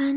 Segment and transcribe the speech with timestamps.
[0.00, 0.08] 嗨，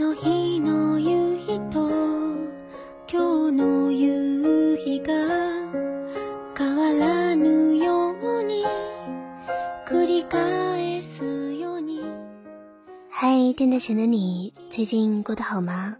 [13.57, 15.97] 电台前的你最近过得好吗？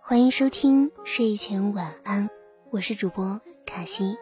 [0.00, 2.30] 欢迎收听睡前晚安，
[2.70, 4.14] 我是主播卡西。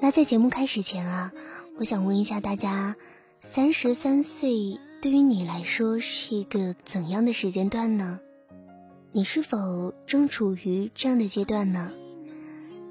[0.00, 1.32] 那在节目开始前啊，
[1.78, 2.96] 我想问一下大家，
[3.38, 8.18] 三十三岁对于你来说是一个怎样的时间段呢？
[9.12, 11.92] 你是否正处于这样的阶段呢？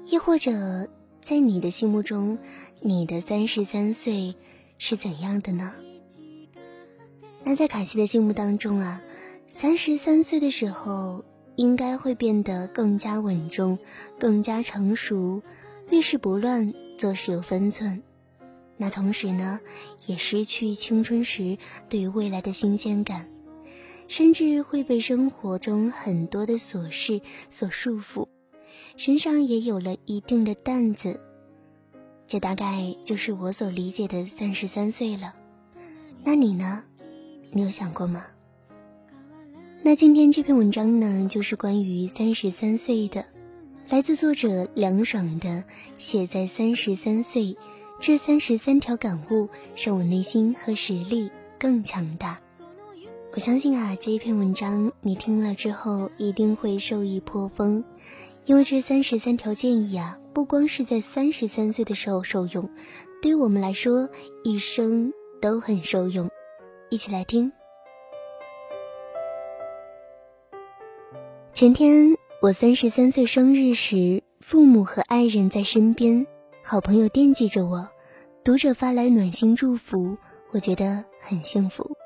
[0.06, 0.88] 亦或者
[1.20, 2.38] 在你的心目中，
[2.80, 4.34] 你的三十三岁
[4.78, 5.74] 是怎样的呢？
[7.44, 9.02] 那在卡西的心目当中啊，
[9.46, 11.22] 三十三岁的时候
[11.56, 13.78] 应该会变得更加稳重、
[14.18, 15.42] 更加成熟，
[15.90, 18.02] 遇事不乱，做事有分寸。
[18.78, 19.60] 那同时呢，
[20.06, 23.28] 也失去青春时对于未来的新鲜感，
[24.06, 28.28] 甚至会被生活中很多的琐事所束缚，
[28.96, 31.20] 身上也有了一定的担子。
[32.26, 35.34] 这大概就是我所理解的三十三岁了。
[36.22, 36.84] 那你呢？
[37.50, 38.26] 你有想过吗？
[39.82, 43.24] 那今天这篇文章呢，就是关于三十三岁的，
[43.88, 45.64] 来自作者凉爽的，
[45.96, 47.56] 写在三十三岁，
[48.00, 52.38] 这三十三条感悟，让我内心和实力更强大。
[53.32, 57.84] 我相信啊，这一篇文章你听了之后一定会受益颇丰，
[58.44, 62.70] 因为这三十三条建议啊，不光是在三十三岁的时候受用，
[63.20, 64.08] 对于我们来说，
[64.44, 66.30] 一生都很受用。
[66.90, 67.52] 一起来听。
[71.52, 76.24] 前天我三十三岁生日时，父母和爱人在身边，
[76.70, 77.88] 好朋友惦记着我，
[78.44, 80.18] 读者发来暖心祝福，
[80.50, 81.96] 我觉得很幸福。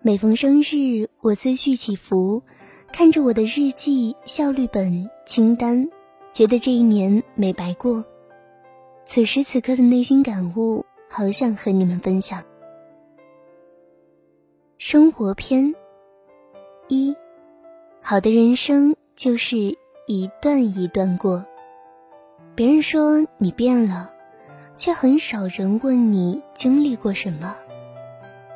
[0.00, 2.42] 每逢生日，我思绪起伏，
[2.90, 5.86] 看着我的日记、效率本、清单，
[6.32, 8.02] 觉得这一年没白过。
[9.04, 12.42] 此时此刻的内心感悟，好想和你们分享。
[14.78, 15.74] 生活篇
[16.88, 17.14] 一，
[18.00, 19.58] 好的人生就是
[20.06, 21.44] 一段一段过。
[22.56, 24.10] 别人说你变了，
[24.76, 27.54] 却很少人问你经历过什么。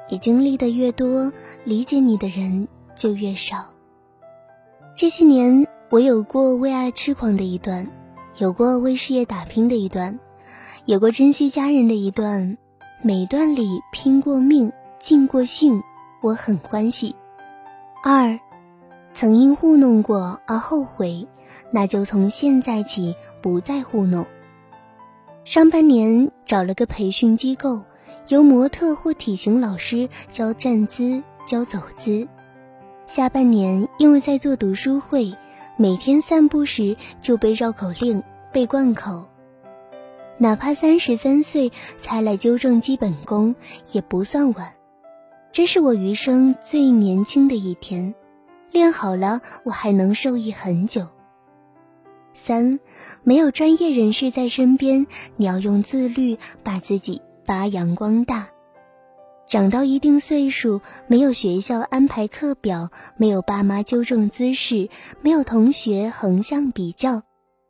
[0.08, 1.30] 你经历的越多，
[1.64, 3.66] 理解你的人就越少。
[4.96, 7.86] 这些年，我有过为爱痴狂的一段，
[8.38, 10.18] 有过为事业打拼的一段，
[10.86, 12.56] 有过珍惜家人的一段，
[13.02, 15.82] 每段里拼过命，尽过性。
[16.22, 17.14] 我很欢喜。
[18.02, 18.40] 二，
[19.12, 21.28] 曾因糊弄过而后悔，
[21.70, 24.26] 那就从现在起不再糊弄。
[25.44, 27.82] 上半年找了个培训机构，
[28.28, 32.28] 由模特或体型老师教站姿、教走姿。
[33.06, 35.34] 下半年因为在做读书会，
[35.76, 38.22] 每天散步时就背绕口令、
[38.52, 39.26] 背贯口。
[40.38, 43.54] 哪怕三十三岁才来纠正基本功，
[43.92, 44.72] 也不算晚。
[45.52, 48.14] 这是我余生最年轻的一天，
[48.70, 51.06] 练好了，我还能受益很久。
[52.40, 52.80] 三，
[53.22, 55.06] 没有专业人士在身边，
[55.36, 58.48] 你要用自律把自己发扬光大。
[59.46, 64.88] 长到一定岁数，没有学校安排课表，没有爸妈纠正姿势，
[65.20, 67.24] 没有同学横向比较，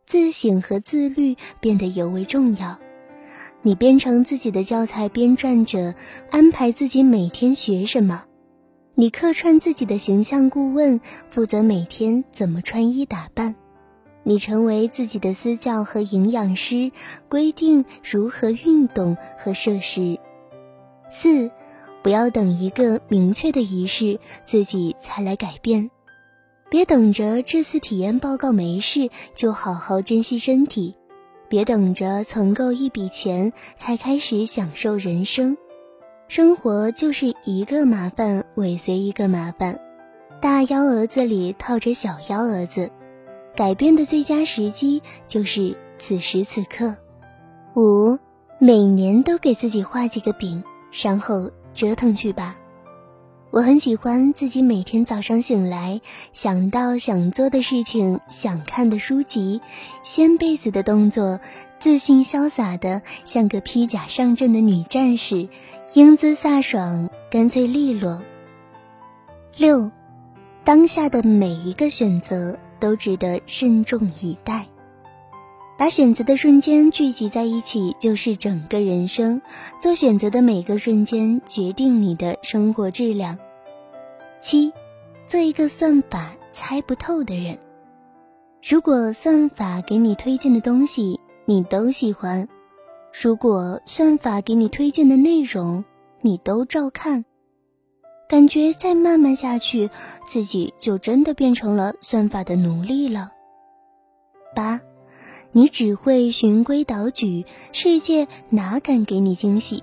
[0.07, 2.79] 自省和自律变得尤为重要。
[3.63, 5.97] 你编成自己的教材编撰者，
[6.31, 8.23] 安排自己每天学什么；
[8.95, 13.55] 你客串自己的形象顾问，负责每天怎么穿衣打扮；
[14.23, 16.93] 你成为自己的私教和营养师，
[17.29, 20.19] 规定如何运动和摄食。
[21.09, 21.51] 四，
[22.03, 25.91] 不要等一个明确的仪式自己才来改变，
[26.69, 30.95] 别等着这次体验报告没事就好好珍惜身体。
[31.49, 35.57] 别等着存够一笔钱才开始享受人生，
[36.29, 39.81] 生活就是一个麻烦尾随一个麻烦，
[40.41, 42.93] 大幺蛾子里套着小幺蛾子，
[43.57, 46.97] 改变的最佳时机就是此时此刻。
[47.75, 48.19] 五，
[48.59, 50.63] 每年都给自己画几个饼，
[51.03, 52.57] 然后折腾去吧。
[53.51, 56.01] 我很喜欢自己每天早上醒来，
[56.31, 59.61] 想到想做的事情，想看的书籍，
[60.05, 61.41] 掀被子的动作，
[61.81, 65.49] 自信潇洒的像个披甲上阵的女战士，
[65.95, 68.23] 英姿飒爽，干脆利落。
[69.57, 69.91] 六，
[70.63, 74.67] 当下的每一个选择都值得慎重以待。
[75.79, 79.41] 把选择的瞬间聚集在一起，就是整个人生。
[79.79, 83.39] 做选择的每个瞬间，决定你的生活质量。
[84.41, 84.73] 七，
[85.25, 87.59] 做一个算法猜不透的人。
[88.63, 92.47] 如果算法给你推荐的东西你都喜欢，
[93.23, 95.83] 如果算法给你推荐的内容
[96.21, 97.25] 你都照看，
[98.31, 99.91] 感觉再慢慢下去，
[100.25, 103.33] 自己就真的变成了算法的奴隶了。
[104.55, 104.81] 八，
[105.51, 109.83] 你只会循规蹈矩，世界哪敢给你惊喜？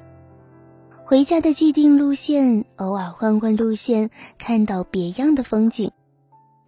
[1.03, 5.89] 回家的既定路线，偶尔换换路线，看到别样的风景；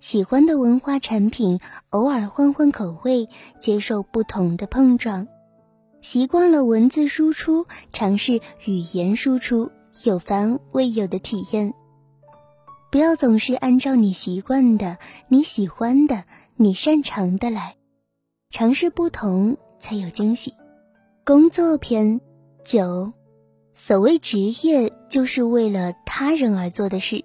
[0.02, 1.62] 喜欢的文化产品，
[1.92, 5.28] 偶尔换换口味，接受不同的碰撞；
[6.02, 9.72] 习惯了文字输出，尝试语言输出，
[10.04, 11.74] 有凡未有的体验。
[12.92, 14.98] 不要总是按照你习惯的、
[15.28, 16.24] 你喜欢的、
[16.56, 17.75] 你擅长的来，
[18.50, 20.54] 尝试不同才有惊喜。
[21.25, 22.19] 工作篇
[22.63, 23.13] 九。
[23.74, 27.24] 所谓职业，就是为了他人而做的事。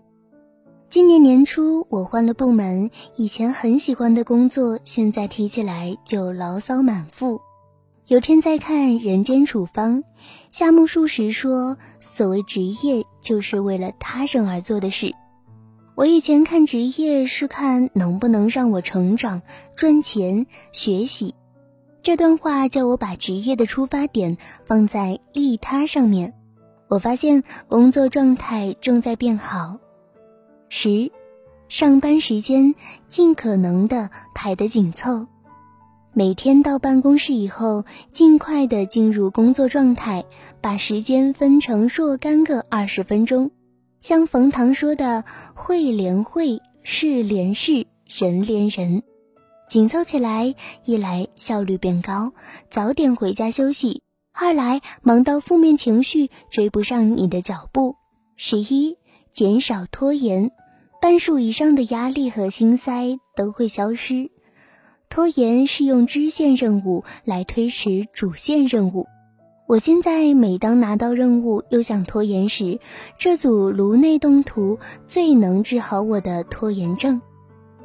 [0.88, 7.40] 今年年初，我换了部门，以前很喜欢的工作，现在提起来就牢骚满腹。
[8.06, 10.02] 有天在看《人间处方》，
[10.50, 15.14] 夏目漱石说：“所谓职业，就是为了他人而做的事。”
[15.96, 19.40] 我以前看职业是看能不能让我成长、
[19.74, 21.34] 赚钱、学习。
[22.02, 24.36] 这段话叫我把职业的出发点
[24.66, 26.34] 放在利他上面。
[26.88, 29.78] 我发现工作状态正在变好。
[30.68, 31.10] 十，
[31.68, 32.74] 上班时间
[33.06, 35.26] 尽可能的排得紧凑，
[36.16, 40.24] 每天到办公室以后，尽快的进入工作状态，
[40.60, 43.50] 把时间分成若干个二十分钟。
[44.00, 45.24] 像冯唐说的
[45.54, 49.02] “会连会，事连事，人连人”，
[49.66, 52.32] 紧凑起来，一来效率变高，
[52.70, 54.02] 早点回家休息。
[54.32, 57.96] 二来忙到负面情绪追不上你的脚步。
[58.36, 58.98] 十一，
[59.32, 60.52] 减少拖延，
[61.02, 64.30] 半数以上的压力和心塞都会消失。
[65.14, 69.06] 拖延是用支线任务来推迟主线任务。
[69.68, 72.80] 我现在每当拿到任务又想拖延时，
[73.16, 77.22] 这组颅内动图最能治好我的拖延症。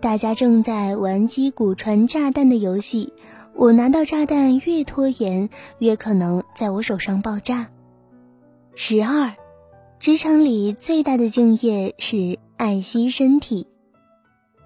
[0.02, 3.14] 大家正在玩击鼓传炸弹的游戏。
[3.54, 7.68] 我拿到炸弹越拖延，越可能在我手上爆炸。
[8.74, 9.36] 十二，
[10.00, 13.68] 职场里最大的敬业是爱惜身体。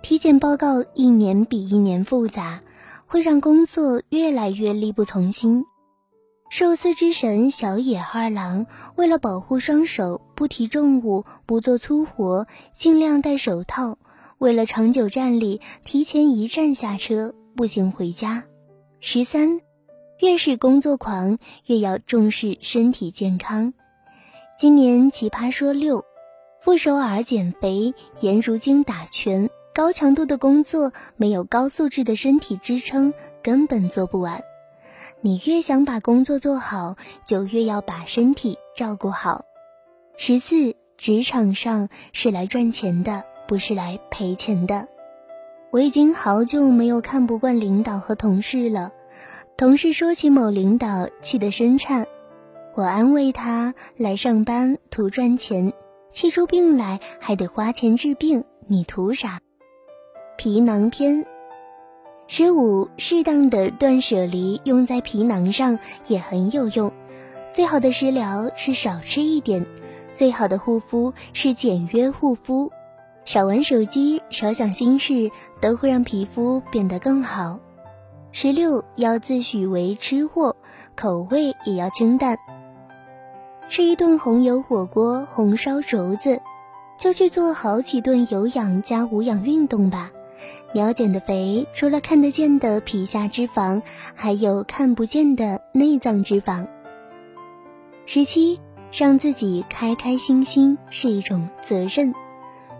[0.04, 2.62] 体检报告一年比一年复杂，
[3.08, 5.64] 会让工作越来越力不从心。
[6.50, 8.66] 寿司之神小野二郎
[8.98, 13.98] 为了保护双手，不提重物，不做粗活，尽量戴手套。
[14.40, 18.44] 为了长久站立，提前一站下车，步行回家。
[19.00, 19.62] 十三，
[20.20, 23.74] 越是工作狂，越要重视身体健康。
[24.60, 26.04] 今年奇葩说六，
[26.62, 33.12] 傅首尔减肥，颜如晶打拳，高强度的工作没有高素质的身体支撑，
[33.42, 34.44] 根本做不完。
[35.20, 39.46] 你越想把工作做好，就越要把身体照顾好。
[40.16, 44.88] 十四，职场上是来赚钱的，不是来赔钱的。
[45.72, 48.92] 我已经好久没有看不惯领导和同事了。
[49.58, 52.06] 同事说起某领导，气得声颤。
[52.76, 55.74] 我安慰他：“来上班图赚钱，
[56.10, 59.40] 气出病来还得花钱治病，你图啥？”
[60.35, 61.25] 皮囊篇
[62.28, 66.92] 十五，适当的断舍离用在皮囊上也很有用。
[67.54, 69.66] 最好的食疗是少吃一点，
[70.07, 72.71] 最好的护肤是简约护肤。
[73.25, 77.59] 少玩手机，少想心事，都会让皮肤变得更好。
[78.31, 80.56] 十六要自诩为吃货，
[80.95, 82.37] 口味也要清淡。
[83.69, 86.42] 吃一顿红油火锅、红烧肘子，
[86.97, 90.11] 就去做好几顿有氧加无氧运动吧。
[90.73, 93.81] 你要减的肥，除了看得见的皮下脂肪，
[94.16, 96.68] 还有看不见的内脏脂肪。
[98.06, 98.59] 十七
[98.92, 102.13] 让自己开开心心是一种责任。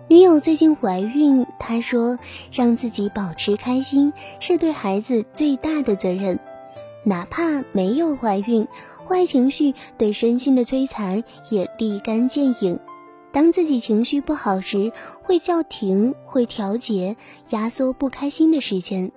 [0.06, 2.18] 女友最近怀孕，她说
[2.52, 6.38] 让自己保持开心是对孩子最大的责任，
[7.04, 8.68] 哪怕没有怀孕，
[9.08, 12.78] 坏情绪对身心的摧残也立竿见影。
[13.34, 14.92] 当自己情绪不好时，
[15.24, 17.16] 会叫停，会调节，
[17.50, 19.10] 压缩不开心的时间。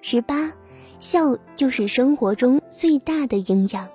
[0.00, 0.50] 十八，
[0.98, 3.86] 笑就是生活中最大的营养。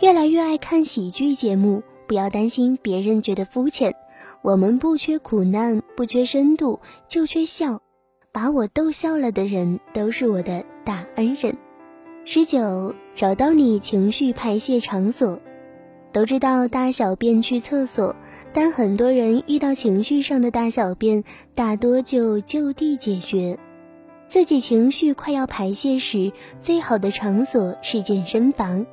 [0.00, 3.94] 越来越爱看喜剧节目，不要担心别人觉得肤浅。
[4.42, 7.80] 我们不缺苦难，不缺深度，就缺笑。
[8.32, 11.56] 把我逗笑了的人，都是我的大恩人。
[12.24, 15.38] 十九，找到你情绪排泄场所。
[16.12, 18.14] 都知道大小便去厕所，
[18.52, 21.22] 但很多人遇到情绪上的大小便，
[21.54, 23.58] 大多就就地解决。
[24.26, 28.86] 自己情绪快要排泄时，最好的场所是健身房，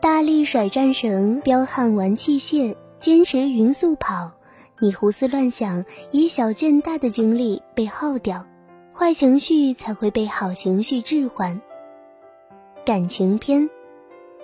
[0.00, 4.32] 大力甩战绳，彪悍玩器械，坚持匀速跑。
[4.80, 8.44] 你胡思乱想，以小见大的精力被耗掉，
[8.92, 11.60] 坏情绪才会被好情绪置换。
[12.84, 13.68] 感情篇。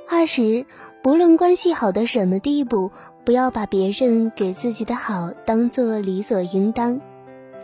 [0.09, 0.67] 二十，
[1.03, 2.91] 不论关系好到什么地步，
[3.25, 7.01] 不要把别人给自己的好当做理所应当。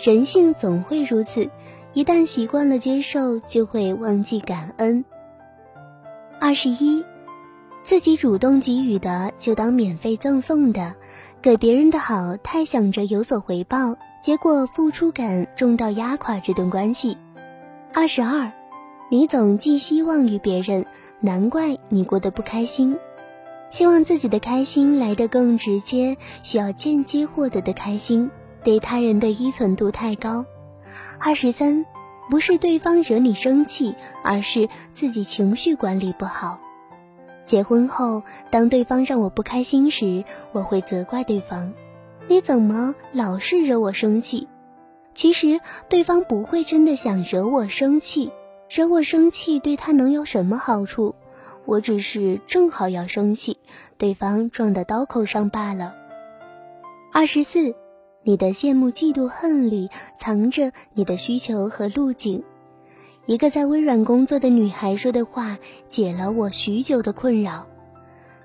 [0.00, 1.50] 人性总会如此，
[1.92, 5.04] 一旦习惯了接受，就会忘记感恩。
[6.40, 7.04] 二十一，
[7.82, 10.94] 自己主动给予的就当免费赠送的，
[11.42, 17.18] 给别人的好太想着有所回报，结果付出感重到压垮这段关系。
[17.92, 18.50] 二十二，
[19.10, 20.86] 你总寄希望于别人。
[21.18, 22.94] 难怪你过得不开心，
[23.68, 28.30] 希望自己的开心来得更直接，需要间接获得的开心，
[28.62, 30.44] 对他人的依存度太高。
[31.18, 31.84] 二十三，
[32.30, 36.60] 不是对方惹你生气，而是自己情绪管理不好。
[37.44, 41.72] 结婚后，当对方让我不开心时，我会责怪对方
[42.28, 44.48] ：“你怎么老是惹我生气？”
[45.14, 48.30] 其实对方不会真的想惹我生气。
[48.68, 51.14] 惹我生气，对他能有什么好处？
[51.64, 53.56] 我只是正好要生气，
[53.98, 55.94] 对方撞到刀口上罢了。
[57.12, 57.74] 二十四，
[58.22, 59.88] 你的羡慕、嫉妒、恨里
[60.18, 62.42] 藏着你的需求和路径。
[63.24, 67.66] 一个在微软工作的女孩说的话，解了我许久的困扰。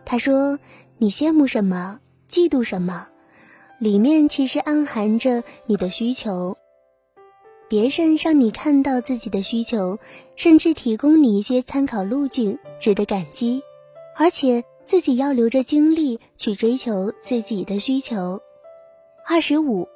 [0.06, 0.58] 她说
[0.98, 2.00] ：“你羡慕什么？
[2.28, 3.08] 嫉妒什么？
[3.78, 6.58] 里面其实暗含着你的需求。”
[7.72, 9.98] 别人让你看到自己的需求，
[10.36, 13.64] 甚至提供你一些参考路径，值得感激。
[14.18, 18.42] 而且自己要留着精力去追求自己的需求。
[19.26, 19.88] 二十五，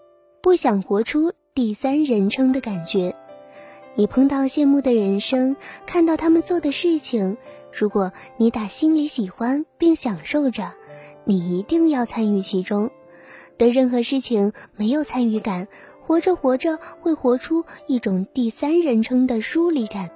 [0.41, 3.13] 不想活出第三人称的感觉。
[3.95, 7.35] 你碰到羡慕的人生，看到他们做的事情，
[7.73, 10.71] 如果你打心里喜欢并享受着，
[11.25, 12.89] 你一定要参与其中。
[13.57, 15.69] 对任何事情没有参与感。
[16.05, 20.11] 活着活着会活出一种第三人称的疏离感，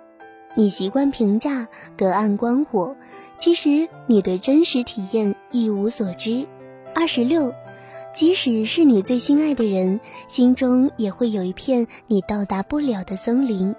[0.55, 1.67] 你习惯评价
[1.97, 2.95] 隔岸观火，
[3.37, 6.45] 其实你对真实体验一无所知。
[6.93, 7.53] 二十六，
[8.13, 13.75] 即使是你最心爱的人，心中也会有一片你到达不了的森林。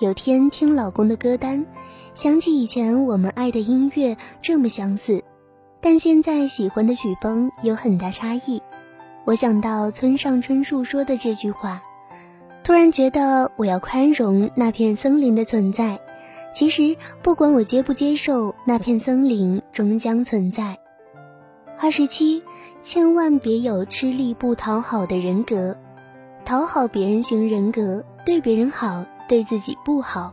[0.00, 1.64] 有天听老公的歌单，
[2.12, 5.24] 想起以前我们爱的音乐这么相似，
[5.80, 8.60] 但现在喜欢的曲风有很大差异。
[9.28, 11.82] 我想到村上春树说的这句话，
[12.64, 16.00] 突然觉得我要宽容那片森林的存在。
[16.54, 20.78] 其实不管我接不接受，那片森林终将存在。
[21.78, 22.42] 二十七，
[22.80, 25.76] 千万别有吃力不讨好的人格，
[26.46, 30.32] 讨好别人型人格对别人好，对自己不好；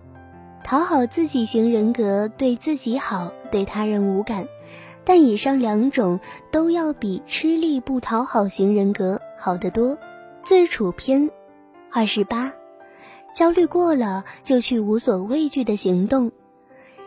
[0.63, 4.47] 讨好自己型人格对自己好，对他人无感。
[5.05, 6.19] 但以上两种
[6.51, 9.97] 都要比吃力不讨好型人格好得多。
[10.43, 11.29] 自处篇，
[11.91, 12.53] 二十八，
[13.33, 16.31] 焦虑过了就去无所畏惧的行动。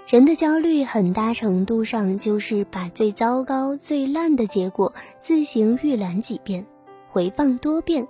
[0.06, 6.66] 人的焦虑很大程度上就是把最糟糕、最烂的结果自行预览几遍，
[7.10, 8.08] 回放多遍，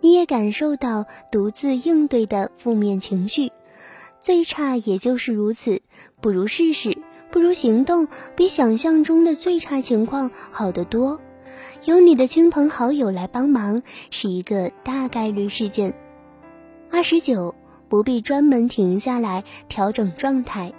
[0.00, 3.50] 你也感受到独自应对的负面情绪。
[4.20, 5.82] 最差也就是如此，
[6.20, 6.96] 不如试试。
[7.30, 11.20] 不如行动比想象中的最差情况好得多。
[11.84, 15.94] 有你的亲朋好友来帮忙是一个大概率事件。
[16.90, 17.54] 二十九，
[17.88, 20.72] 不必专门停下来调整状态。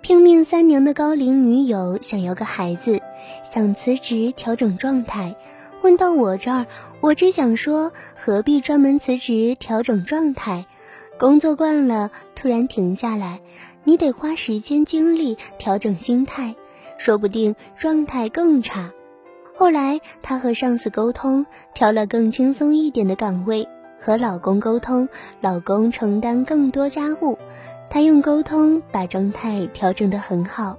[0.00, 3.00] 拼命三年的高龄女友想要个孩子，
[3.44, 5.34] 想辞职调整状态。
[5.82, 6.66] 问到我这儿，
[7.00, 10.66] 我只想说何必专门辞职调整状态？
[11.18, 13.40] 工作惯了，突然停下来。
[13.84, 16.54] 你得花时间精力调整心态，
[16.98, 18.90] 说不定状态更差。
[19.54, 23.64] 后来她和上司沟通，调了更轻松一点的岗位；
[24.00, 25.08] 和老公沟通，
[25.40, 27.38] 老公承担更多家务。
[27.88, 30.76] 她用沟通把状态调整得很好。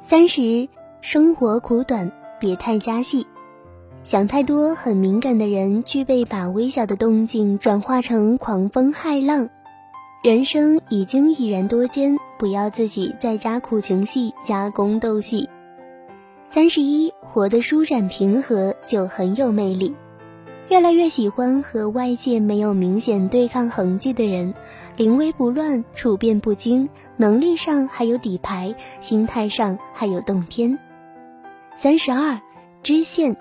[0.00, 0.68] 三十，
[1.00, 3.26] 生活苦短，别太加戏。
[4.02, 9.48] 想太多很敏感的人，具备把微小的动静转化成狂风骇浪。
[10.26, 15.48] 人生已经已然多艰，不要自己再加苦情戏、加宫斗戏。
[16.44, 19.94] 三十一，活得舒展平和就很有魅力。
[20.68, 24.52] 越来越喜欢和外界没有明显对抗痕迹的人，
[24.96, 30.76] 临危不乱，处变不惊，能力上还有底牌，心态上还有洞天。
[31.76, 32.40] 三十二，
[32.82, 33.36] 知县，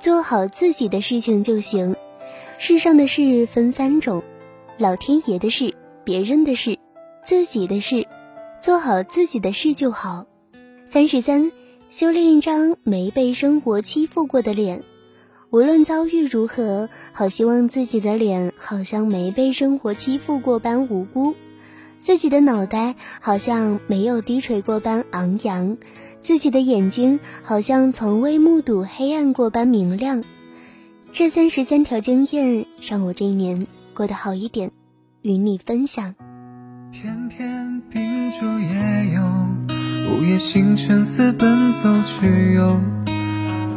[0.00, 1.94] 做好自己的事情就行。
[2.58, 4.24] 世上的事分三种：
[4.76, 5.72] 老天爷的事、
[6.06, 6.78] 别人的事、
[7.24, 8.06] 自己的事。
[8.60, 10.24] 做好自己的事就好。
[10.88, 11.50] 三十三，
[11.90, 14.84] 修炼一张没被生活欺负过的脸。
[15.50, 21.34] 无论遭遇如何，好希望自己的脸好像没被生活欺负过般无辜，
[21.98, 25.76] 自己的脑袋好像没有低垂过般昂扬，
[26.20, 30.22] 自己的眼睛好像从未目睹黑暗过般明亮。
[31.12, 34.70] 这三十三条经验，让我这一年过得好一点，
[35.26, 36.14] 与你分享。
[36.92, 38.00] 偏偏秉
[38.38, 39.20] 烛夜游，
[40.08, 42.80] 午夜星辰似奔走之友。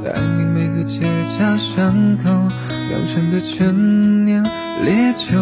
[0.06, 4.44] 爱你每个结痂伤口，酿成的陈年
[4.84, 5.40] 烈酒，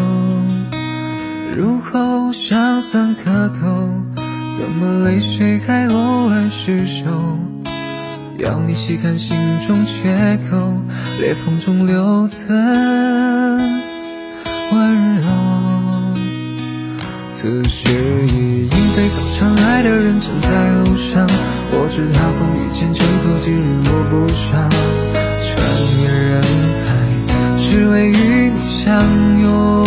[1.57, 3.89] 入喉香酸可口，
[4.57, 7.37] 怎么泪水还偶尔失守？
[8.37, 9.35] 要你细看心
[9.67, 10.71] 中缺口，
[11.19, 12.57] 裂缝中留存
[14.71, 15.36] 温柔。
[17.39, 17.87] 此时
[18.25, 21.23] 已莺飞草长，爱的人正在路上。
[21.69, 24.67] 我知他风雨兼程，途经日落不上。
[25.45, 25.53] 穿
[26.01, 26.41] 越人
[26.81, 26.89] 海，
[27.61, 28.89] 只为与你相
[29.39, 29.85] 拥。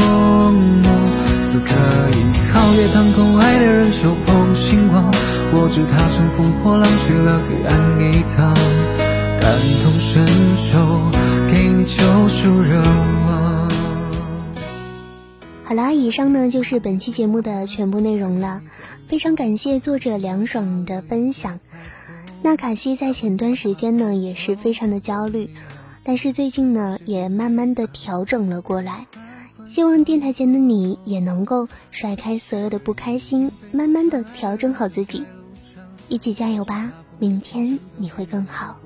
[1.44, 1.74] 此刻
[2.14, 2.22] 已
[2.54, 5.10] 皓月当空，爱的人手捧星光。
[5.50, 8.54] 我知他乘风破浪去了黑暗一趟，
[9.42, 9.50] 感
[9.82, 10.22] 同身
[15.70, 18.60] 好啦，以上呢就是本期节目的全部内容了。
[19.06, 21.60] 非常感谢作者凉爽的分享。
[22.42, 25.48] 那卡西在前段时间呢也是非常的焦虑，
[26.02, 29.06] 但是最近呢也慢慢的调整了过来。
[29.64, 35.22] 希望电台前的你也能够甩开所有的不开心，慢慢的调整好自己，
[36.08, 36.90] 一起加油吧！
[37.20, 38.80] 明天你会更好。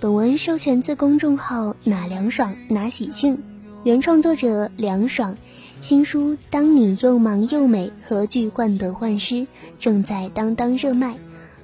[0.00, 3.40] 本文授权自公众号哪凉爽哪喜庆。
[3.84, 5.36] 原创作者凉爽，
[5.80, 9.34] 新书《当你又忙又美，何惧患得患失》
[9.76, 11.16] 正在当当热卖。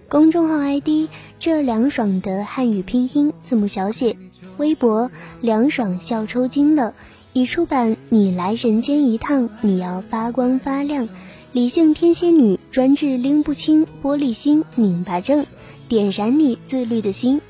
[0.08, 4.16] 公众号 ID：这凉爽的汉语拼音字母小写。
[4.56, 5.08] 微博：
[5.40, 6.92] 凉爽笑抽筋了。
[7.34, 11.08] 已出版《你来人间一趟，你要发光发亮。
[11.52, 15.46] 理性天蝎女专治拎不清玻璃心拧巴症，
[15.88, 17.40] 点燃你自律的心。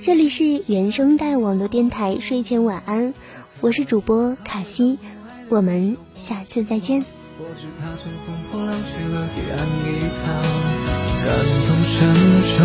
[0.00, 3.14] 这里是原声带网络电台睡前晚安。
[3.60, 5.00] 我是主播卡西，
[5.48, 7.04] 我们下次再见。
[7.40, 10.32] 我知他乘风破浪去了黑暗一趟，
[11.24, 11.28] 感
[11.66, 11.98] 同身
[12.40, 12.62] 受，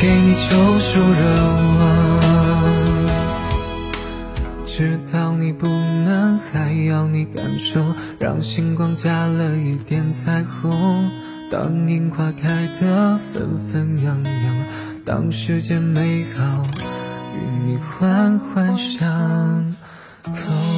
[0.00, 1.22] 给你救赎热
[1.80, 1.82] 望。
[4.64, 7.84] 知道你不能，还要你感受，
[8.20, 11.10] 让星光加了一点彩虹。
[11.50, 14.56] 当樱花开得纷纷扬扬，
[15.04, 16.62] 当世间美好
[17.34, 19.74] 与你环环相。
[20.22, 20.71] 可